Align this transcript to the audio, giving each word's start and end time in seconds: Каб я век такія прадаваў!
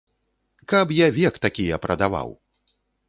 Каб 0.71 0.93
я 0.99 1.07
век 1.19 1.37
такія 1.45 1.79
прадаваў! 1.85 2.29